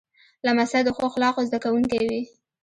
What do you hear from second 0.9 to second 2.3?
ښو اخلاقو زده کوونکی وي.